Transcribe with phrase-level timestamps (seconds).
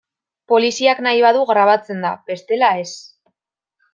[0.51, 2.91] Poliziak nahi badu grabatzen da, bestela ez.